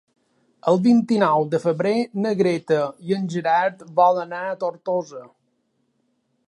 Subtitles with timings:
[0.69, 1.93] El vint-i-nou de febrer
[2.23, 5.25] na Greta i en Gerard volen anar a Tortosa.